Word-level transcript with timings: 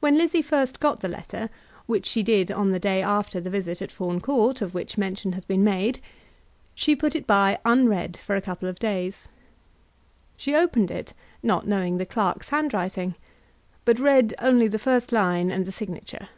When 0.00 0.16
Lizzie 0.16 0.40
first 0.40 0.80
got 0.80 1.00
the 1.00 1.06
letter, 1.08 1.50
which 1.84 2.06
she 2.06 2.22
did 2.22 2.50
on 2.50 2.70
the 2.70 2.78
day 2.78 3.02
after 3.02 3.42
the 3.42 3.50
visit 3.50 3.82
at 3.82 3.92
Fawn 3.92 4.18
Court 4.22 4.62
of 4.62 4.72
which 4.72 4.96
mention 4.96 5.32
has 5.34 5.44
been 5.44 5.62
made, 5.62 6.00
she 6.74 6.96
put 6.96 7.14
it 7.14 7.26
by 7.26 7.58
unread 7.62 8.16
for 8.16 8.36
a 8.36 8.40
couple 8.40 8.70
of 8.70 8.78
days. 8.78 9.28
She 10.38 10.54
opened 10.54 10.90
it, 10.90 11.12
not 11.42 11.68
knowing 11.68 11.98
the 11.98 12.06
clerk's 12.06 12.48
handwriting, 12.48 13.16
but 13.84 14.00
read 14.00 14.34
only 14.38 14.66
the 14.66 14.78
first 14.78 15.12
line 15.12 15.50
and 15.50 15.66
the 15.66 15.72
signature. 15.72 16.30